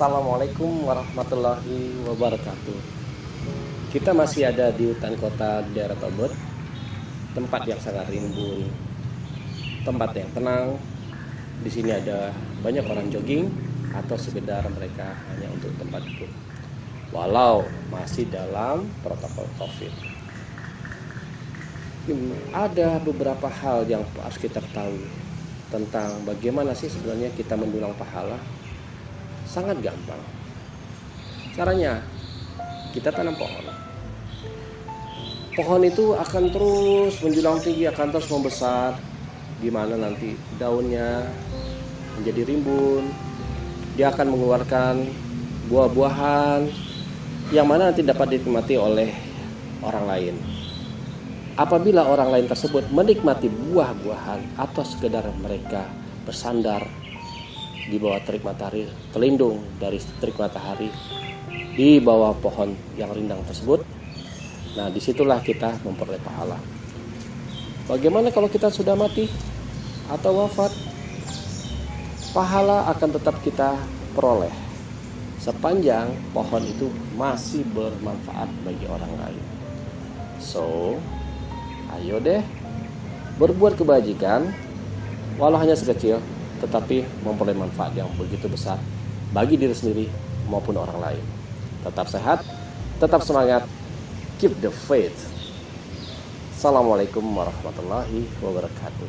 [0.00, 2.78] Assalamualaikum warahmatullahi wabarakatuh.
[3.92, 6.32] Kita masih ada di hutan kota daerah Tobet,
[7.36, 8.64] tempat yang sangat rimbun,
[9.84, 10.80] tempat yang tenang.
[11.60, 12.32] Di sini ada
[12.64, 13.52] banyak orang jogging
[13.92, 16.24] atau sekedar mereka hanya untuk tempat itu.
[17.12, 19.92] Walau masih dalam protokol COVID.
[22.56, 25.04] Ada beberapa hal yang harus kita ketahui
[25.68, 28.40] tentang bagaimana sih sebenarnya kita mendulang pahala
[29.50, 30.22] sangat gampang.
[31.58, 31.98] Caranya
[32.94, 33.66] kita tanam pohon.
[35.58, 38.94] Pohon itu akan terus menjulang tinggi, akan terus membesar,
[39.58, 41.26] di mana nanti daunnya
[42.14, 43.10] menjadi rimbun.
[43.98, 44.94] Dia akan mengeluarkan
[45.66, 46.70] buah-buahan
[47.50, 49.10] yang mana nanti dapat dinikmati oleh
[49.82, 50.34] orang lain.
[51.58, 55.90] Apabila orang lain tersebut menikmati buah-buahan atau sekedar mereka
[56.24, 56.86] bersandar
[57.88, 60.92] di bawah terik matahari, terlindung dari terik matahari
[61.78, 63.80] di bawah pohon yang rindang tersebut.
[64.76, 66.58] Nah, di situlah kita memperoleh pahala.
[67.88, 69.26] Bagaimana kalau kita sudah mati
[70.12, 70.70] atau wafat?
[72.30, 73.74] Pahala akan tetap kita
[74.14, 74.70] peroleh
[75.40, 79.44] sepanjang pohon itu masih bermanfaat bagi orang lain.
[80.36, 80.94] So,
[81.96, 82.44] ayo deh
[83.40, 84.52] berbuat kebajikan
[85.40, 86.20] walau hanya sekecil
[86.60, 88.76] tetapi memperoleh manfaat yang begitu besar
[89.32, 90.06] bagi diri sendiri
[90.46, 91.24] maupun orang lain.
[91.80, 92.44] Tetap sehat,
[93.00, 93.64] tetap semangat,
[94.36, 95.16] keep the faith.
[96.52, 99.08] Assalamualaikum warahmatullahi wabarakatuh.